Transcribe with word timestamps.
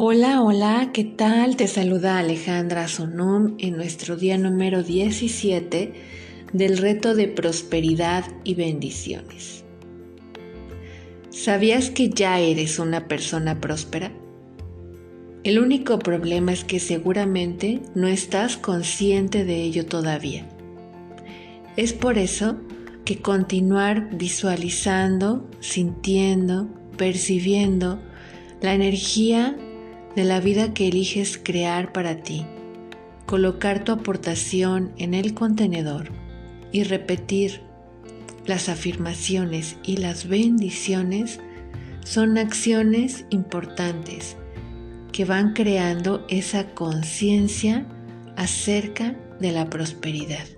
Hola, 0.00 0.42
hola, 0.42 0.90
¿qué 0.94 1.02
tal? 1.02 1.56
Te 1.56 1.66
saluda 1.66 2.20
Alejandra 2.20 2.86
Sonum 2.86 3.56
en 3.58 3.76
nuestro 3.76 4.16
día 4.16 4.38
número 4.38 4.84
17 4.84 5.92
del 6.52 6.78
reto 6.78 7.16
de 7.16 7.26
prosperidad 7.26 8.24
y 8.44 8.54
bendiciones. 8.54 9.64
¿Sabías 11.30 11.90
que 11.90 12.10
ya 12.10 12.38
eres 12.38 12.78
una 12.78 13.08
persona 13.08 13.60
próspera? 13.60 14.12
El 15.42 15.58
único 15.58 15.98
problema 15.98 16.52
es 16.52 16.62
que 16.62 16.78
seguramente 16.78 17.80
no 17.96 18.06
estás 18.06 18.56
consciente 18.56 19.44
de 19.44 19.64
ello 19.64 19.84
todavía. 19.84 20.48
Es 21.76 21.92
por 21.92 22.18
eso 22.18 22.56
que 23.04 23.18
continuar 23.18 24.10
visualizando, 24.16 25.50
sintiendo, 25.58 26.68
percibiendo 26.96 27.98
la 28.60 28.74
energía 28.74 29.56
de 30.18 30.24
la 30.24 30.40
vida 30.40 30.74
que 30.74 30.88
eliges 30.88 31.38
crear 31.40 31.92
para 31.92 32.24
ti, 32.24 32.44
colocar 33.24 33.84
tu 33.84 33.92
aportación 33.92 34.90
en 34.96 35.14
el 35.14 35.32
contenedor 35.32 36.10
y 36.72 36.82
repetir 36.82 37.60
las 38.44 38.68
afirmaciones 38.68 39.76
y 39.84 39.98
las 39.98 40.26
bendiciones 40.26 41.38
son 42.04 42.36
acciones 42.36 43.26
importantes 43.30 44.36
que 45.12 45.24
van 45.24 45.52
creando 45.52 46.26
esa 46.28 46.74
conciencia 46.74 47.86
acerca 48.34 49.16
de 49.38 49.52
la 49.52 49.70
prosperidad. 49.70 50.48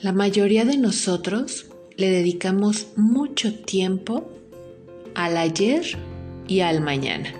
La 0.00 0.12
mayoría 0.12 0.64
de 0.64 0.78
nosotros 0.78 1.66
le 1.98 2.08
dedicamos 2.08 2.86
mucho 2.96 3.54
tiempo 3.54 4.30
al 5.14 5.36
ayer 5.36 5.98
y 6.46 6.60
al 6.60 6.80
mañana. 6.80 7.32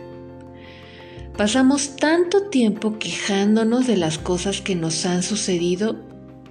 Pasamos 1.37 1.97
tanto 1.97 2.49
tiempo 2.49 2.99
quejándonos 2.99 3.87
de 3.87 3.97
las 3.97 4.19
cosas 4.19 4.61
que 4.61 4.77
nos 4.77 5.05
han 5.05 5.23
sucedido 5.23 5.97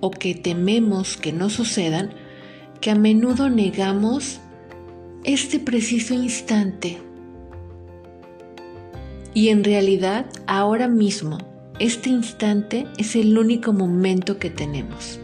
o 0.02 0.12
que 0.12 0.36
tememos 0.36 1.16
que 1.16 1.32
no 1.32 1.50
sucedan, 1.50 2.14
que 2.82 2.92
a 2.92 2.96
menudo 2.96 3.50
negamos 3.50 4.42
este 5.24 5.60
preciso 5.60 6.14
instante. 6.14 6.98
Y 9.34 9.50
en 9.50 9.64
realidad, 9.64 10.26
ahora 10.48 10.90
mismo, 10.90 11.38
este 11.80 12.10
instante 12.10 12.86
es 12.98 13.16
el 13.16 13.38
único 13.38 13.72
momento 13.72 14.38
que 14.38 14.50
tenemos. 14.50 15.20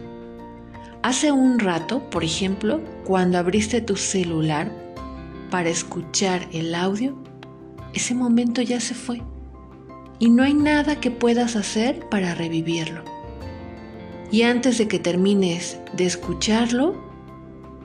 Hace 1.02 1.32
un 1.32 1.58
rato, 1.58 2.08
por 2.10 2.24
ejemplo, 2.24 2.80
cuando 3.04 3.36
abriste 3.36 3.82
tu 3.82 3.96
celular 3.96 4.72
para 5.50 5.68
escuchar 5.68 6.48
el 6.52 6.74
audio, 6.74 7.16
ese 7.92 8.14
momento 8.14 8.62
ya 8.62 8.80
se 8.80 8.94
fue 8.94 9.22
y 10.18 10.28
no 10.30 10.42
hay 10.42 10.54
nada 10.54 11.00
que 11.00 11.10
puedas 11.10 11.56
hacer 11.56 12.08
para 12.08 12.34
revivirlo. 12.34 13.02
Y 14.30 14.42
antes 14.42 14.78
de 14.78 14.86
que 14.86 15.00
termines 15.00 15.78
de 15.96 16.06
escucharlo, 16.06 16.94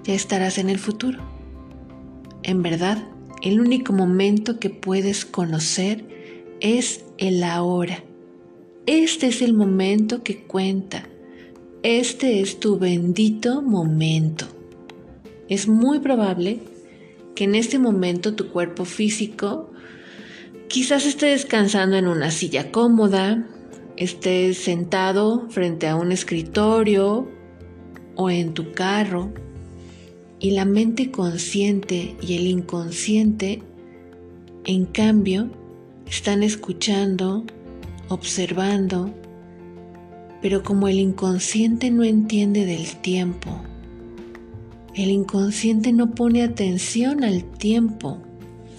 ya 0.04 0.14
estarás 0.14 0.60
en 0.60 0.70
el 0.70 0.78
futuro. 0.78 1.24
En 2.44 2.62
verdad, 2.62 3.04
el 3.42 3.60
único 3.60 3.94
momento 3.94 4.60
que 4.60 4.70
puedes 4.70 5.26
conocer 5.26 6.06
es 6.60 7.06
el 7.18 7.44
ahora. 7.44 8.04
Este 8.86 9.28
es 9.28 9.42
el 9.42 9.54
momento 9.54 10.22
que 10.22 10.44
cuenta. 10.44 11.08
Este 11.82 12.42
es 12.42 12.60
tu 12.60 12.78
bendito 12.78 13.64
momento. 13.64 14.46
Es 15.50 15.68
muy 15.68 16.00
probable 16.00 16.60
que 17.36 17.44
en 17.44 17.56
este 17.56 17.80
momento 17.80 18.34
tu 18.36 18.50
cuerpo 18.50 18.86
físico 18.86 19.72
quizás 20.68 21.06
esté 21.06 21.28
descansando 21.28 21.98
en 21.98 22.08
una 22.08 22.32
silla 22.32 22.72
cómoda, 22.72 23.48
estés 23.98 24.58
sentado 24.58 25.48
frente 25.50 25.88
a 25.88 25.96
un 25.96 26.12
escritorio 26.12 27.30
o 28.16 28.30
en 28.30 28.54
tu 28.54 28.72
carro 28.72 29.34
y 30.40 30.52
la 30.52 30.66
mente 30.66 31.12
consciente 31.12 32.16
y 32.22 32.36
el 32.36 32.48
inconsciente, 32.48 33.62
en 34.66 34.86
cambio, 34.86 35.50
están 36.08 36.44
escuchando, 36.44 37.46
observando, 38.10 39.14
pero 40.42 40.62
como 40.64 40.88
el 40.88 41.00
inconsciente 41.00 41.90
no 41.90 42.04
entiende 42.04 42.66
del 42.66 42.96
tiempo, 42.98 43.62
el 44.96 45.12
inconsciente 45.12 45.92
no 45.92 46.12
pone 46.12 46.42
atención 46.42 47.26
al 47.26 47.44
tiempo 47.44 48.22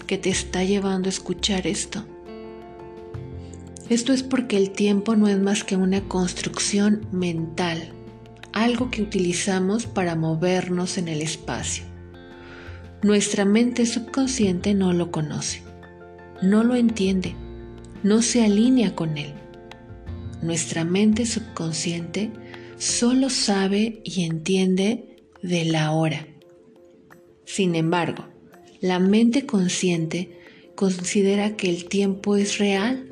que 0.06 0.16
te 0.16 0.30
está 0.30 0.64
llevando 0.64 1.08
a 1.08 1.10
escuchar 1.10 1.66
esto. 1.66 2.06
Esto 3.90 4.14
es 4.14 4.22
porque 4.22 4.56
el 4.56 4.70
tiempo 4.70 5.14
no 5.14 5.28
es 5.28 5.38
más 5.38 5.62
que 5.62 5.76
una 5.76 6.00
construcción 6.00 7.06
mental, 7.12 7.90
algo 8.52 8.90
que 8.90 9.02
utilizamos 9.02 9.84
para 9.86 10.16
movernos 10.16 10.96
en 10.96 11.08
el 11.08 11.20
espacio. 11.20 11.84
Nuestra 13.02 13.44
mente 13.44 13.84
subconsciente 13.84 14.72
no 14.72 14.94
lo 14.94 15.12
conoce, 15.12 15.62
no 16.42 16.64
lo 16.64 16.76
entiende, 16.76 17.34
no 18.02 18.22
se 18.22 18.42
alinea 18.42 18.94
con 18.94 19.18
él. 19.18 19.34
Nuestra 20.40 20.84
mente 20.84 21.26
subconsciente 21.26 22.30
solo 22.78 23.28
sabe 23.28 24.00
y 24.02 24.24
entiende 24.24 25.15
de 25.42 25.64
la 25.64 25.92
hora. 25.92 26.26
Sin 27.44 27.74
embargo, 27.74 28.24
la 28.80 28.98
mente 28.98 29.46
consciente 29.46 30.38
considera 30.74 31.56
que 31.56 31.70
el 31.70 31.86
tiempo 31.86 32.36
es 32.36 32.58
real 32.58 33.10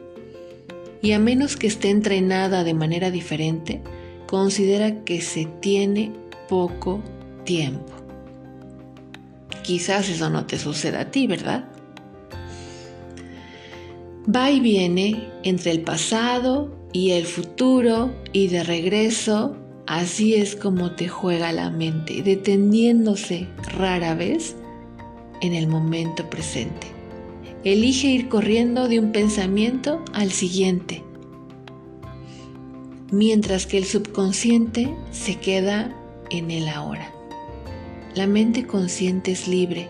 y 1.03 1.13
a 1.13 1.19
menos 1.19 1.57
que 1.57 1.67
esté 1.67 1.91
entrenada 1.91 2.65
de 2.65 2.75
manera 2.75 3.11
diferente, 3.11 3.83
considera 4.27 5.05
que 5.05 5.21
se 5.21 5.47
tiene 5.61 6.13
poco 6.49 7.03
tiempo. 7.45 7.93
Quizás 9.63 10.09
eso 10.09 10.31
no 10.31 10.47
te 10.47 10.59
suceda 10.59 11.01
a 11.01 11.11
ti, 11.11 11.27
¿verdad? 11.27 11.69
Va 14.35 14.51
y 14.51 14.61
viene 14.61 15.29
entre 15.43 15.71
el 15.71 15.83
pasado 15.83 16.75
y 16.93 17.11
el 17.11 17.27
futuro 17.27 18.15
y 18.33 18.49
de 18.49 18.63
regreso 18.63 19.57
Así 19.87 20.35
es 20.35 20.57
como 20.57 20.93
te 20.93 21.09
juega 21.09 21.53
la 21.53 21.71
mente, 21.71 22.23
deteniéndose 22.23 23.49
rara 23.77 24.15
vez 24.15 24.57
en 25.43 25.55
el 25.55 25.67
momento 25.67 26.29
presente. 26.31 26.87
Elige 27.65 28.09
ir 28.09 28.29
corriendo 28.29 28.89
de 28.89 28.99
un 28.99 29.13
pensamiento 29.13 30.03
al 30.15 30.33
siguiente, 30.33 31.03
mientras 33.11 33.67
que 33.67 33.77
el 33.77 33.85
subconsciente 33.85 34.95
se 35.11 35.37
queda 35.37 35.95
en 36.31 36.51
el 36.51 36.69
ahora. 36.69 37.11
La 38.15 38.27
mente 38.27 38.67
consciente 38.67 39.33
es 39.33 39.49
libre 39.49 39.89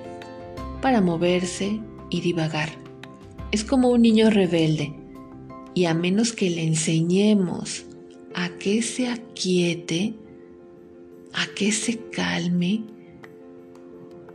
para 0.83 1.01
moverse 1.01 1.81
y 2.11 2.21
divagar. 2.21 2.71
Es 3.53 3.63
como 3.65 3.91
un 3.91 4.03
niño 4.03 4.31
rebelde 4.31 4.93
y 5.73 5.85
a 5.85 5.95
menos 5.95 6.33
que 6.33 6.51
le 6.51 6.65
enseñemos 6.65 7.85
a 8.35 8.51
que 8.51 8.83
se 8.83 9.09
aquiete, 9.09 10.15
a 11.33 11.47
que 11.55 11.73
se 11.73 11.99
calme, 12.11 12.83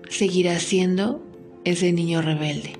seguirá 0.09 0.59
siendo 0.59 1.23
ese 1.65 1.91
niño 1.91 2.21
rebelde. 2.21 2.73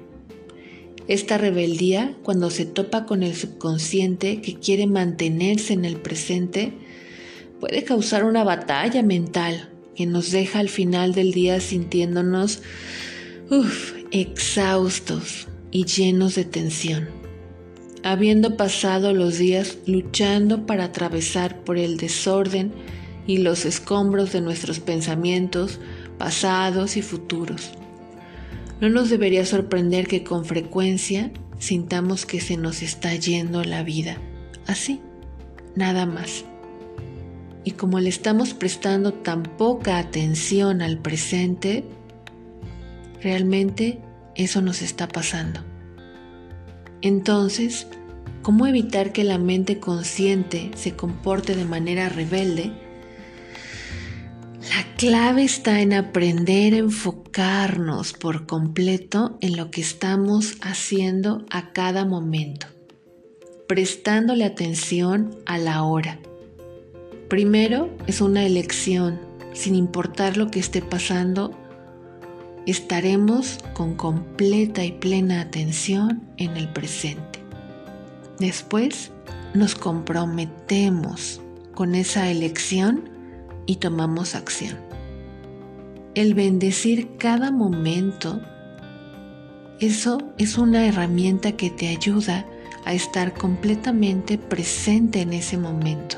Esta 1.07 1.37
rebeldía, 1.37 2.15
cuando 2.23 2.49
se 2.49 2.65
topa 2.65 3.05
con 3.05 3.23
el 3.23 3.35
subconsciente 3.35 4.41
que 4.41 4.55
quiere 4.55 4.87
mantenerse 4.87 5.73
en 5.73 5.85
el 5.85 5.97
presente, 5.97 6.73
puede 7.59 7.83
causar 7.83 8.23
una 8.23 8.43
batalla 8.43 9.01
mental 9.01 9.69
que 9.95 10.05
nos 10.05 10.31
deja 10.31 10.59
al 10.59 10.69
final 10.69 11.13
del 11.13 11.33
día 11.33 11.59
sintiéndonos 11.59 12.61
exhaustos 14.11 15.47
y 15.71 15.85
llenos 15.85 16.35
de 16.35 16.45
tensión 16.45 17.28
habiendo 18.03 18.57
pasado 18.57 19.13
los 19.13 19.37
días 19.37 19.77
luchando 19.85 20.65
para 20.65 20.85
atravesar 20.85 21.59
por 21.63 21.77
el 21.77 21.97
desorden 21.97 22.71
y 23.27 23.37
los 23.37 23.65
escombros 23.65 24.31
de 24.31 24.41
nuestros 24.41 24.79
pensamientos 24.79 25.79
pasados 26.17 26.97
y 26.97 27.01
futuros. 27.01 27.71
No 28.81 28.89
nos 28.89 29.09
debería 29.09 29.45
sorprender 29.45 30.07
que 30.07 30.23
con 30.23 30.45
frecuencia 30.45 31.31
sintamos 31.59 32.25
que 32.25 32.39
se 32.39 32.57
nos 32.57 32.81
está 32.81 33.13
yendo 33.15 33.63
la 33.63 33.83
vida, 33.83 34.17
así, 34.67 35.01
nada 35.75 36.05
más. 36.05 36.45
Y 37.65 37.71
como 37.71 37.99
le 37.99 38.09
estamos 38.09 38.53
prestando 38.53 39.13
tan 39.13 39.43
poca 39.43 39.97
atención 39.97 40.81
al 40.81 40.97
presente, 40.97 41.83
realmente 43.21 43.99
eso 44.35 44.61
nos 44.61 44.81
está 44.81 45.07
pasando. 45.07 45.68
Entonces, 47.01 47.87
¿cómo 48.41 48.67
evitar 48.67 49.13
que 49.13 49.23
la 49.23 49.37
mente 49.37 49.79
consciente 49.79 50.71
se 50.75 50.95
comporte 50.95 51.55
de 51.55 51.65
manera 51.65 52.09
rebelde? 52.09 52.71
La 54.69 54.95
clave 54.97 55.43
está 55.43 55.81
en 55.81 55.93
aprender 55.93 56.73
a 56.73 56.77
enfocarnos 56.77 58.13
por 58.13 58.45
completo 58.45 59.37
en 59.39 59.55
lo 59.55 59.71
que 59.71 59.81
estamos 59.81 60.57
haciendo 60.61 61.45
a 61.49 61.71
cada 61.71 62.05
momento, 62.05 62.67
prestándole 63.67 64.43
atención 64.43 65.37
a 65.45 65.57
la 65.57 65.83
hora. 65.83 66.19
Primero 67.29 67.89
es 68.07 68.19
una 68.19 68.45
elección, 68.45 69.19
sin 69.53 69.75
importar 69.75 70.35
lo 70.35 70.51
que 70.51 70.59
esté 70.59 70.81
pasando, 70.81 71.57
estaremos 72.69 73.57
con 73.73 73.95
completa 73.95 74.85
y 74.85 74.91
plena 74.91 75.41
atención 75.41 76.21
en 76.37 76.55
el 76.55 76.69
presente. 76.69 77.39
Después 78.39 79.11
nos 79.53 79.75
comprometemos 79.75 81.41
con 81.73 81.95
esa 81.95 82.29
elección 82.29 83.09
y 83.65 83.77
tomamos 83.77 84.35
acción. 84.35 84.77
El 86.15 86.33
bendecir 86.33 87.17
cada 87.17 87.51
momento, 87.51 88.41
eso 89.79 90.19
es 90.37 90.57
una 90.57 90.85
herramienta 90.85 91.53
que 91.53 91.69
te 91.69 91.87
ayuda 91.87 92.45
a 92.85 92.93
estar 92.93 93.33
completamente 93.33 94.37
presente 94.37 95.21
en 95.21 95.33
ese 95.33 95.57
momento. 95.57 96.17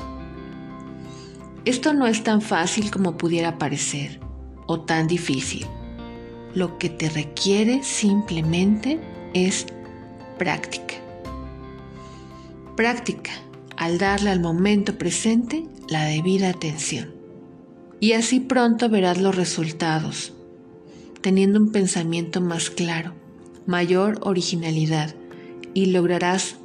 Esto 1.64 1.94
no 1.94 2.08
es 2.08 2.24
tan 2.24 2.42
fácil 2.42 2.90
como 2.92 3.18
pudiera 3.18 3.58
parecer 3.58 4.20
o 4.66 4.82
tan 4.82 5.08
difícil. 5.08 5.66
Lo 6.54 6.78
que 6.78 6.90
te 6.90 7.10
requiere 7.10 7.84
simplemente 7.84 9.00
es 9.34 9.66
práctica. 10.38 10.96
Práctica 12.76 13.32
al 13.78 13.98
darle 13.98 14.30
al 14.30 14.40
momento 14.40 14.98
presente 14.98 15.66
la 15.90 16.06
debida 16.06 16.50
atención. 16.50 17.16
Y 18.00 18.14
así 18.14 18.40
pronto 18.40 18.90
verás 18.90 19.20
los 19.20 19.36
resultados, 19.36 20.34
teniendo 21.22 21.60
un 21.60 21.72
pensamiento 21.72 22.42
más 22.42 22.70
claro, 22.70 23.14
mayor 23.66 24.20
originalidad 24.22 25.16
y 25.74 25.88
lograrás 25.88 26.58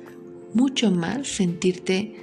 mucho 0.53 0.91
más 0.91 1.27
sentirte 1.29 2.15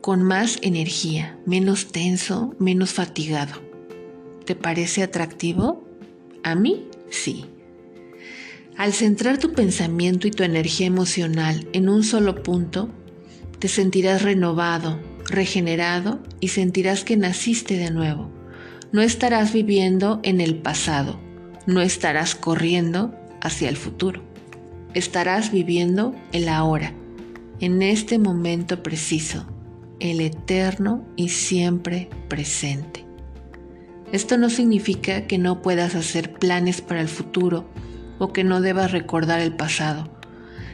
con 0.00 0.22
más 0.22 0.58
energía, 0.62 1.38
menos 1.46 1.92
tenso, 1.92 2.54
menos 2.58 2.92
fatigado. 2.92 3.60
¿Te 4.44 4.56
parece 4.56 5.04
atractivo? 5.04 5.83
A 6.44 6.54
mí 6.54 6.88
sí. 7.10 7.46
Al 8.76 8.92
centrar 8.92 9.38
tu 9.38 9.52
pensamiento 9.52 10.28
y 10.28 10.30
tu 10.30 10.42
energía 10.42 10.86
emocional 10.86 11.66
en 11.72 11.88
un 11.88 12.04
solo 12.04 12.42
punto, 12.42 12.90
te 13.58 13.68
sentirás 13.68 14.22
renovado, 14.22 15.00
regenerado 15.24 16.22
y 16.40 16.48
sentirás 16.48 17.02
que 17.02 17.16
naciste 17.16 17.78
de 17.78 17.90
nuevo. 17.90 18.30
No 18.92 19.00
estarás 19.00 19.54
viviendo 19.54 20.20
en 20.22 20.42
el 20.42 20.56
pasado, 20.56 21.18
no 21.66 21.80
estarás 21.80 22.34
corriendo 22.34 23.14
hacia 23.40 23.70
el 23.70 23.78
futuro. 23.78 24.22
Estarás 24.92 25.50
viviendo 25.50 26.14
el 26.32 26.50
ahora, 26.50 26.92
en 27.58 27.80
este 27.80 28.18
momento 28.18 28.82
preciso, 28.82 29.46
el 29.98 30.20
eterno 30.20 31.06
y 31.16 31.30
siempre 31.30 32.10
presente. 32.28 33.03
Esto 34.14 34.38
no 34.38 34.48
significa 34.48 35.26
que 35.26 35.38
no 35.38 35.60
puedas 35.60 35.96
hacer 35.96 36.34
planes 36.34 36.80
para 36.80 37.00
el 37.00 37.08
futuro 37.08 37.68
o 38.20 38.32
que 38.32 38.44
no 38.44 38.60
debas 38.60 38.92
recordar 38.92 39.40
el 39.40 39.56
pasado. 39.56 40.08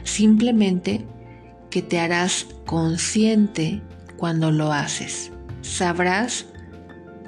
Simplemente 0.03 1.07
que 1.71 1.81
te 1.81 1.99
harás 1.99 2.45
consciente 2.67 3.81
cuando 4.15 4.51
lo 4.51 4.71
haces. 4.71 5.31
Sabrás 5.63 6.45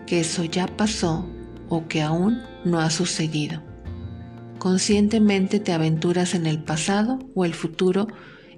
que 0.06 0.19
eso 0.19 0.44
ya 0.44 0.68
pasó 0.68 1.27
o 1.68 1.88
que 1.88 2.04
aún 2.04 2.44
no 2.63 2.80
ha 2.80 2.92
sucedido. 2.92 3.63
Conscientemente 4.60 5.60
te 5.60 5.74
aventuras 5.74 6.36
en 6.36 6.45
el 6.45 6.63
pasado 6.63 7.18
o 7.33 7.44
el 7.44 7.56
futuro 7.56 8.06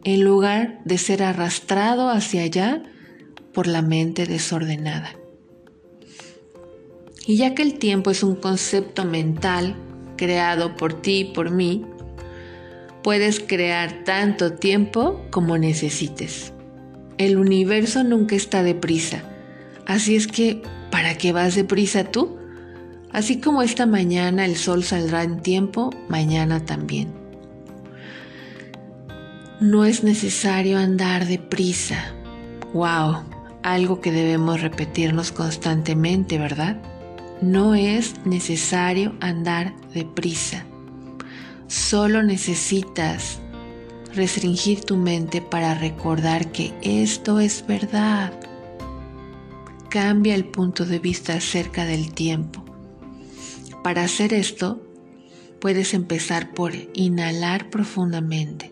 en 0.03 0.25
lugar 0.25 0.81
de 0.83 0.97
ser 0.97 1.23
arrastrado 1.23 2.09
hacia 2.09 2.41
allá 2.41 2.83
por 3.53 3.65
la 3.65 3.81
mente 3.81 4.25
desordenada. 4.25 5.11
Y 7.27 7.37
ya 7.37 7.55
que 7.55 7.63
el 7.63 7.79
tiempo 7.79 8.11
es 8.11 8.23
un 8.23 8.35
concepto 8.35 9.05
mental 9.05 9.75
creado 10.15 10.75
por 10.75 10.93
ti 11.01 11.19
y 11.19 11.33
por 11.33 11.51
mí, 11.51 11.85
puedes 13.03 13.39
crear 13.39 14.03
tanto 14.03 14.53
tiempo 14.53 15.21
como 15.29 15.57
necesites. 15.57 16.53
El 17.17 17.37
universo 17.37 18.03
nunca 18.03 18.35
está 18.35 18.63
deprisa, 18.63 19.23
así 19.85 20.15
es 20.15 20.27
que, 20.27 20.61
¿para 20.91 21.17
qué 21.17 21.31
vas 21.31 21.55
deprisa 21.55 22.05
tú? 22.05 22.37
Así 23.11 23.39
como 23.39 23.61
esta 23.61 23.85
mañana 23.85 24.45
el 24.45 24.57
sol 24.57 24.83
saldrá 24.83 25.23
en 25.23 25.41
tiempo, 25.41 25.91
mañana 26.09 26.65
también. 26.65 27.13
No 29.61 29.85
es 29.85 30.03
necesario 30.03 30.77
andar 30.77 31.25
deprisa. 31.25 32.13
¡Wow! 32.73 33.23
Algo 33.63 34.01
que 34.01 34.11
debemos 34.11 34.61
repetirnos 34.61 35.31
constantemente, 35.31 36.37
¿verdad? 36.37 36.77
No 37.41 37.75
es 37.75 38.25
necesario 38.25 39.13
andar 39.19 39.75
deprisa. 39.93 40.65
Solo 41.67 42.23
necesitas 42.23 43.39
restringir 44.13 44.81
tu 44.81 44.95
mente 44.95 45.41
para 45.41 45.75
recordar 45.75 46.53
que 46.53 46.73
esto 46.81 47.41
es 47.41 47.65
verdad. 47.67 48.31
Cambia 49.89 50.33
el 50.33 50.45
punto 50.45 50.85
de 50.85 50.99
vista 50.99 51.33
acerca 51.33 51.83
del 51.85 52.13
tiempo. 52.13 52.63
Para 53.83 54.03
hacer 54.03 54.33
esto, 54.33 54.81
puedes 55.59 55.93
empezar 55.93 56.53
por 56.53 56.71
inhalar 56.93 57.69
profundamente. 57.69 58.71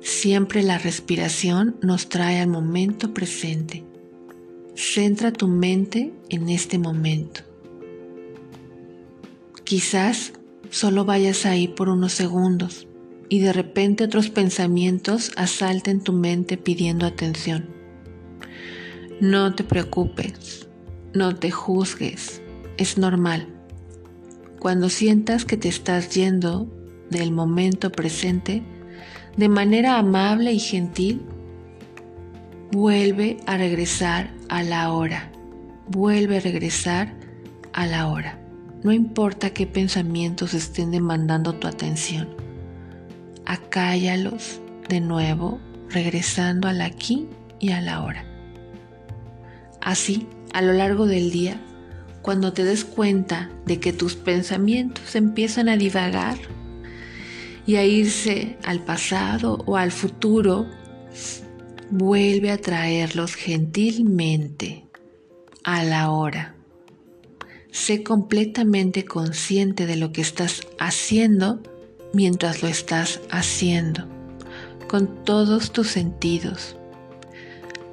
Siempre 0.00 0.64
la 0.64 0.78
respiración 0.78 1.76
nos 1.82 2.08
trae 2.08 2.40
al 2.40 2.48
momento 2.48 3.14
presente 3.14 3.87
Centra 4.80 5.32
tu 5.32 5.48
mente 5.48 6.14
en 6.28 6.48
este 6.48 6.78
momento. 6.78 7.40
Quizás 9.64 10.34
solo 10.70 11.04
vayas 11.04 11.46
ahí 11.46 11.66
por 11.66 11.88
unos 11.88 12.12
segundos 12.12 12.86
y 13.28 13.40
de 13.40 13.52
repente 13.52 14.04
otros 14.04 14.30
pensamientos 14.30 15.32
asalten 15.34 16.00
tu 16.00 16.12
mente 16.12 16.58
pidiendo 16.58 17.06
atención. 17.06 17.68
No 19.20 19.52
te 19.52 19.64
preocupes, 19.64 20.68
no 21.12 21.34
te 21.34 21.50
juzgues, 21.50 22.40
es 22.76 22.98
normal. 22.98 23.48
Cuando 24.60 24.90
sientas 24.90 25.44
que 25.44 25.56
te 25.56 25.66
estás 25.66 26.14
yendo 26.14 26.72
del 27.10 27.32
momento 27.32 27.90
presente, 27.90 28.62
de 29.36 29.48
manera 29.48 29.98
amable 29.98 30.52
y 30.52 30.60
gentil, 30.60 31.22
vuelve 32.70 33.38
a 33.46 33.56
regresar 33.56 34.30
a 34.48 34.62
la 34.62 34.92
hora. 34.92 35.30
Vuelve 35.88 36.38
a 36.38 36.40
regresar 36.40 37.14
a 37.72 37.86
la 37.86 38.08
hora. 38.08 38.38
No 38.82 38.92
importa 38.92 39.50
qué 39.50 39.66
pensamientos 39.66 40.54
estén 40.54 40.90
demandando 40.90 41.54
tu 41.54 41.66
atención. 41.66 42.28
Acállalos 43.46 44.60
de 44.88 45.00
nuevo, 45.00 45.58
regresando 45.88 46.68
al 46.68 46.82
aquí 46.82 47.28
y 47.58 47.70
a 47.70 47.80
la 47.80 48.02
hora. 48.02 48.24
Así, 49.80 50.26
a 50.52 50.62
lo 50.62 50.72
largo 50.72 51.06
del 51.06 51.30
día, 51.30 51.60
cuando 52.22 52.52
te 52.52 52.64
des 52.64 52.84
cuenta 52.84 53.50
de 53.64 53.80
que 53.80 53.92
tus 53.92 54.14
pensamientos 54.14 55.14
empiezan 55.14 55.68
a 55.68 55.76
divagar 55.76 56.36
y 57.66 57.76
a 57.76 57.84
irse 57.84 58.58
al 58.64 58.80
pasado 58.80 59.62
o 59.66 59.76
al 59.76 59.92
futuro, 59.92 60.66
vuelve 61.90 62.50
a 62.50 62.58
traerlos 62.58 63.34
gentilmente 63.34 64.86
a 65.64 65.84
la 65.84 66.10
hora. 66.10 66.54
Sé 67.70 68.02
completamente 68.02 69.04
consciente 69.04 69.86
de 69.86 69.96
lo 69.96 70.12
que 70.12 70.20
estás 70.20 70.66
haciendo 70.78 71.62
mientras 72.12 72.62
lo 72.62 72.68
estás 72.68 73.20
haciendo, 73.30 74.06
con 74.88 75.24
todos 75.24 75.72
tus 75.72 75.88
sentidos. 75.88 76.76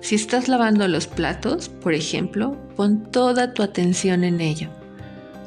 Si 0.02 0.16
estás 0.16 0.48
lavando 0.48 0.88
los 0.88 1.08
platos, 1.08 1.70
por 1.70 1.94
ejemplo, 1.94 2.58
pon 2.75 3.12
toda 3.12 3.54
tu 3.54 3.64
atención 3.64 4.24
en 4.24 4.40
ello. 4.40 4.70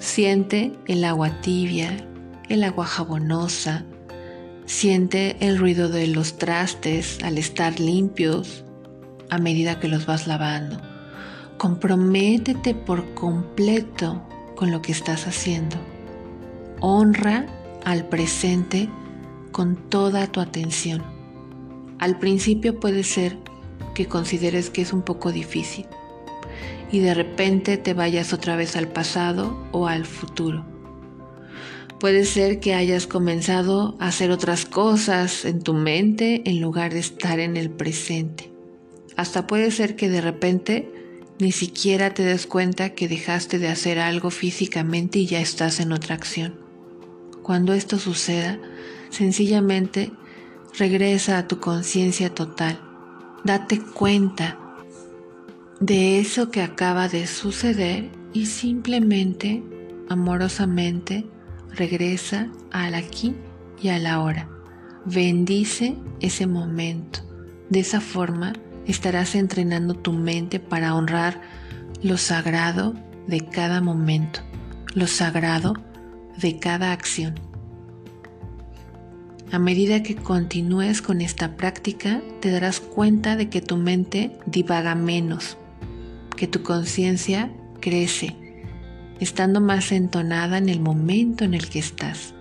Siente 0.01 0.73
el 0.87 1.05
agua 1.05 1.41
tibia, 1.41 1.97
el 2.49 2.65
agua 2.65 2.85
jabonosa, 2.85 3.85
Siente 4.69 5.39
el 5.41 5.57
ruido 5.57 5.89
de 5.89 6.07
los 6.09 6.37
trastes 6.37 7.21
al 7.25 7.39
estar 7.39 7.81
limpios 7.81 8.65
a 9.31 9.39
medida 9.39 9.81
que 9.81 9.89
los 9.89 10.05
vas 10.05 10.27
lavando. 10.27 10.79
Comprométete 11.57 12.75
por 12.75 13.15
completo 13.15 14.23
con 14.57 14.71
lo 14.71 14.83
que 14.83 14.93
estás 14.93 15.27
haciendo. 15.27 15.79
Honra 16.81 17.47
al 17.87 18.05
presente 18.11 18.91
con 19.53 19.89
toda 19.89 20.27
tu 20.27 20.39
atención. 20.39 21.03
Al 21.99 22.19
principio 22.19 22.79
puede 22.79 23.05
ser 23.05 23.39
que 23.95 24.05
consideres 24.05 24.69
que 24.69 24.83
es 24.83 24.93
un 24.93 25.01
poco 25.01 25.33
difícil, 25.33 25.87
y 26.93 26.99
de 26.99 27.15
repente 27.15 27.79
te 27.79 27.95
vayas 27.95 28.35
otra 28.35 28.55
vez 28.55 28.77
al 28.77 28.89
pasado 28.89 29.67
o 29.73 29.89
al 29.89 30.05
futuro. 30.05 30.67
Puede 32.01 32.25
ser 32.25 32.61
que 32.61 32.75
hayas 32.75 33.09
comenzado 33.09 33.97
a 33.99 34.07
hacer 34.09 34.31
otras 34.31 34.65
cosas 34.65 35.45
en 35.45 35.61
tu 35.61 35.75
mente 35.75 36.43
en 36.49 36.61
lugar 36.61 36.93
de 36.93 37.01
estar 37.01 37.41
en 37.41 37.57
el 37.57 37.71
presente. 37.71 38.53
Hasta 39.17 39.49
puede 39.49 39.73
ser 39.73 39.97
que 39.97 40.09
de 40.09 40.21
repente 40.21 40.89
ni 41.41 41.51
siquiera 41.51 42.15
te 42.15 42.23
des 42.23 42.47
cuenta 42.47 42.91
que 42.91 43.09
dejaste 43.09 43.59
de 43.59 43.69
hacer 43.69 43.99
algo 43.99 44.31
físicamente 44.31 45.19
y 45.19 45.27
ya 45.27 45.41
estás 45.41 45.81
en 45.81 45.93
otra 45.93 46.15
acción. 46.15 46.55
Cuando 47.43 47.73
esto 47.73 47.99
suceda, 47.99 48.61
sencillamente 49.11 50.13
regresa 50.79 51.39
a 51.39 51.49
tu 51.49 51.59
conciencia 51.59 52.33
total. 52.33 52.81
Date 53.45 53.81
cuenta 53.81 54.57
de 55.81 56.21
eso 56.21 56.51
que 56.51 56.63
acaba 56.63 57.09
de 57.09 57.27
suceder 57.27 58.09
y 58.33 58.47
simplemente, 58.47 59.65
amorosamente, 60.09 61.25
regresa 61.75 62.51
al 62.71 62.95
aquí 62.95 63.35
y 63.83 63.89
a 63.89 63.99
la 63.99 64.21
hora. 64.21 64.49
Bendice 65.05 65.97
ese 66.21 66.47
momento. 66.47 67.21
De 67.71 67.81
esa 67.81 68.01
forma 68.01 68.55
estarás 68.87 69.35
entrenando 69.35 69.95
tu 69.95 70.13
mente 70.13 70.61
para 70.61 70.95
honrar 70.95 71.41
lo 72.03 72.17
sagrado 72.17 72.95
de 73.27 73.41
cada 73.41 73.81
momento, 73.81 74.41
lo 74.95 75.07
sagrado 75.07 75.75
de 76.41 76.59
cada 76.59 76.93
acción. 76.93 77.35
A 79.51 79.59
medida 79.59 80.03
que 80.03 80.15
continúes 80.15 81.01
con 81.01 81.21
esta 81.21 81.57
práctica, 81.57 82.21
te 82.41 82.51
darás 82.51 82.81
cuenta 82.81 83.35
de 83.35 83.49
que 83.49 83.63
tu 83.63 83.77
mente 83.77 84.39
divaga 84.47 84.95
menos, 84.95 85.57
que 86.37 86.47
tu 86.47 86.63
conciencia 86.63 87.51
crece, 87.81 88.37
estando 89.21 89.61
más 89.61 89.93
entonada 89.93 90.59
en 90.59 90.69
el 90.69 90.81
momento 90.81 91.45
en 91.45 91.55
el 91.55 91.69
que 91.69 91.79
estás. 91.79 92.35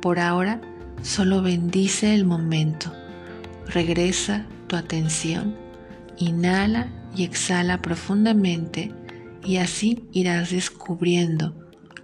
Por 0.00 0.18
ahora, 0.18 0.60
solo 1.02 1.42
bendice 1.42 2.14
el 2.14 2.24
momento. 2.24 2.92
Regresa 3.66 4.46
tu 4.66 4.76
atención, 4.76 5.56
inhala 6.16 6.88
y 7.16 7.24
exhala 7.24 7.82
profundamente 7.82 8.92
y 9.44 9.56
así 9.56 10.04
irás 10.12 10.50
descubriendo 10.50 11.54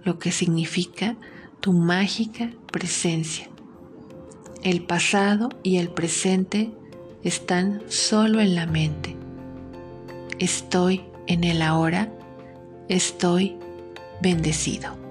lo 0.03 0.19
que 0.19 0.31
significa 0.31 1.15
tu 1.59 1.73
mágica 1.73 2.51
presencia. 2.71 3.49
El 4.63 4.83
pasado 4.83 5.49
y 5.63 5.77
el 5.77 5.89
presente 5.89 6.71
están 7.23 7.81
solo 7.87 8.39
en 8.39 8.55
la 8.55 8.65
mente 8.65 9.15
estoy 10.39 11.01
en 11.27 11.43
el 11.43 11.61
ahora, 11.61 12.11
estoy 12.89 13.57
bendecido. 14.21 15.04